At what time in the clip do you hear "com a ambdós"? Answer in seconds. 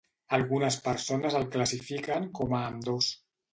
2.41-3.15